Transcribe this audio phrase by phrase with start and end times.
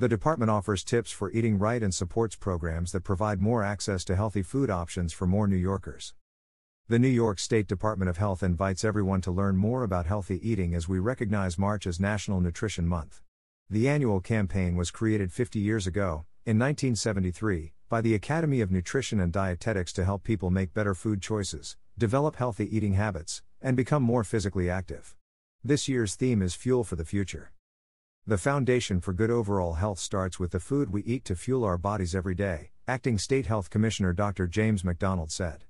[0.00, 4.14] The department offers tips for eating right and supports programs that provide more access to
[4.14, 6.14] healthy food options for more New Yorkers.
[6.86, 10.72] The New York State Department of Health invites everyone to learn more about healthy eating
[10.72, 13.22] as we recognize March as National Nutrition Month.
[13.68, 19.18] The annual campaign was created 50 years ago, in 1973, by the Academy of Nutrition
[19.18, 24.04] and Dietetics to help people make better food choices, develop healthy eating habits, and become
[24.04, 25.16] more physically active.
[25.64, 27.50] This year's theme is Fuel for the Future.
[28.28, 31.78] The foundation for good overall health starts with the food we eat to fuel our
[31.78, 34.46] bodies every day, Acting State Health Commissioner Dr.
[34.46, 35.64] James McDonald said.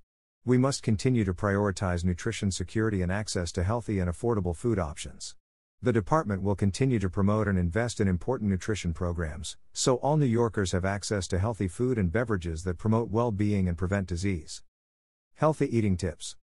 [0.45, 5.37] We must continue to prioritize nutrition security and access to healthy and affordable food options.
[5.81, 10.27] The department will continue to promote and invest in important nutrition programs, so all New
[10.27, 14.65] Yorkers have access to healthy food and beverages that promote well being and prevent disease.
[15.37, 16.35] Healthy eating tips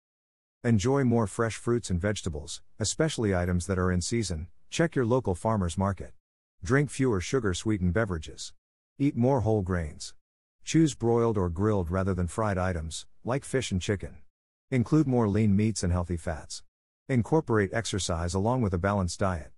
[0.63, 4.47] Enjoy more fresh fruits and vegetables, especially items that are in season.
[4.75, 6.11] Check your local farmer's market.
[6.61, 8.51] Drink fewer sugar sweetened beverages.
[8.99, 10.13] Eat more whole grains.
[10.65, 14.17] Choose broiled or grilled rather than fried items, like fish and chicken.
[14.69, 16.61] Include more lean meats and healthy fats.
[17.07, 19.53] Incorporate exercise along with a balanced diet.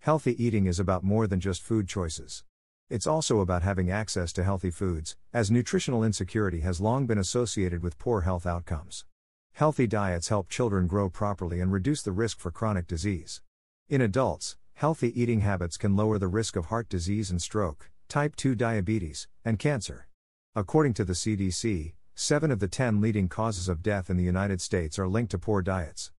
[0.00, 2.42] Healthy eating is about more than just food choices.
[2.88, 7.84] It's also about having access to healthy foods, as nutritional insecurity has long been associated
[7.84, 9.04] with poor health outcomes.
[9.52, 13.42] Healthy diets help children grow properly and reduce the risk for chronic disease.
[13.90, 18.36] In adults, healthy eating habits can lower the risk of heart disease and stroke, type
[18.36, 20.06] 2 diabetes, and cancer.
[20.54, 24.60] According to the CDC, 7 of the 10 leading causes of death in the United
[24.60, 26.12] States are linked to poor diets.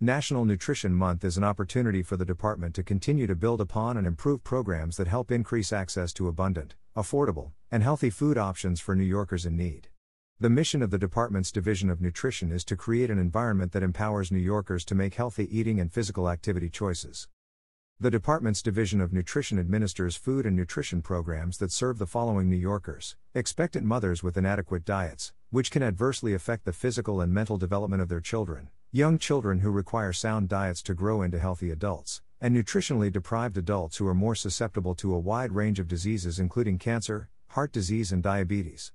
[0.00, 4.04] National Nutrition Month is an opportunity for the department to continue to build upon and
[4.04, 9.04] improve programs that help increase access to abundant, affordable, and healthy food options for New
[9.04, 9.90] Yorkers in need.
[10.38, 14.30] The mission of the department's Division of Nutrition is to create an environment that empowers
[14.30, 17.26] New Yorkers to make healthy eating and physical activity choices.
[17.98, 22.56] The department's Division of Nutrition administers food and nutrition programs that serve the following New
[22.56, 28.02] Yorkers expectant mothers with inadequate diets, which can adversely affect the physical and mental development
[28.02, 32.54] of their children, young children who require sound diets to grow into healthy adults, and
[32.54, 37.30] nutritionally deprived adults who are more susceptible to a wide range of diseases, including cancer,
[37.48, 38.92] heart disease, and diabetes.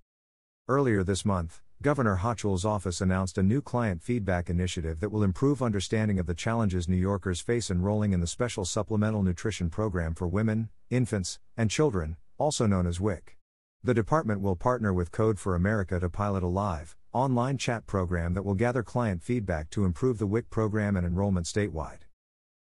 [0.68, 5.64] Earlier this month, Governor Hochul's office announced a new client feedback initiative that will improve
[5.64, 10.28] understanding of the challenges New Yorkers face enrolling in the Special Supplemental Nutrition Program for
[10.28, 13.40] Women, Infants, and Children, also known as WIC.
[13.84, 18.36] The department will partner with Code for America to pilot a live, online chat program
[18.36, 22.02] that will gather client feedback to improve the WIC program and enrollment statewide.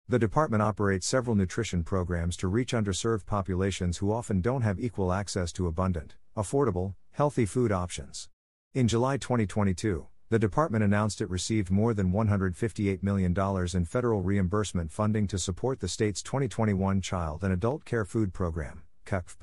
[0.07, 5.11] The department operates several nutrition programs to reach underserved populations who often don't have equal
[5.11, 8.29] access to abundant, affordable, healthy food options.
[8.73, 13.35] In July 2022, the department announced it received more than $158 million
[13.73, 18.83] in federal reimbursement funding to support the state's 2021 Child and Adult Care Food Program,
[19.05, 19.35] CACFP.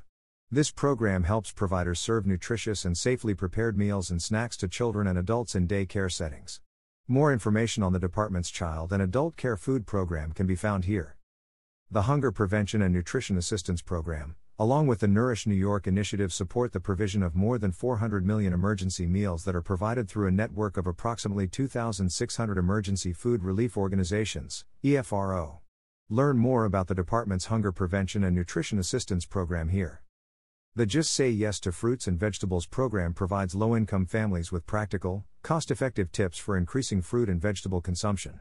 [0.50, 5.18] This program helps providers serve nutritious and safely prepared meals and snacks to children and
[5.18, 6.62] adults in day care settings.
[7.06, 11.18] More information on the department's Child and Adult Care Food Program can be found here.
[11.90, 16.72] The Hunger Prevention and Nutrition Assistance Program, along with the Nourish New York initiative, support
[16.72, 20.76] the provision of more than 400 million emergency meals that are provided through a network
[20.76, 25.58] of approximately 2,600 emergency food relief organizations, EFRO.
[26.08, 30.02] Learn more about the department's Hunger Prevention and Nutrition Assistance program here.
[30.74, 35.24] The Just Say Yes to Fruits and Vegetables program provides low income families with practical,
[35.42, 38.40] cost effective tips for increasing fruit and vegetable consumption.